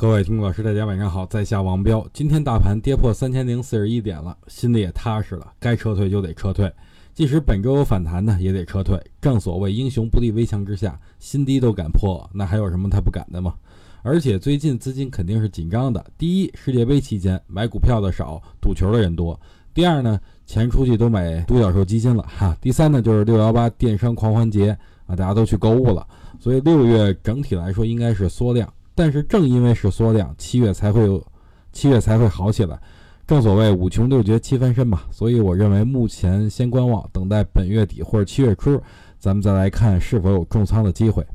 [0.00, 2.02] 各位听众老师，大家晚上好，在下王彪。
[2.14, 6.72] 今天大盘跌破三千零四十一点了，心里也踏实了，该撤退就得撤退。
[7.12, 8.98] 即使本周有反弹呢，也得撤退。
[9.20, 13.52] 正所谓英雄不立危墙之下，新低都敢破，那还有什么他不敢的吗？
[14.00, 16.02] 而且最近资金肯定是紧张的。
[16.16, 19.38] 第一，世界杯期间买股票的少，赌球的人多；
[19.74, 24.70] 第二呢，钱出去都买独角兽基金了哈；第三呢，就是六幺八电商狂欢节
[25.04, 26.08] 啊，大家都去购物了，
[26.38, 28.66] 所以六月整体来说应该是缩量。
[29.00, 31.26] 但是正因为是缩量，七月才会有，
[31.72, 32.78] 七月才会好起来。
[33.26, 38.78] 正所谓五穷六绝七翻身嘛，所以我认为目前先观望，等待本月底或者七月初，
[39.18, 41.26] 咱们再来看是否有重仓的机会。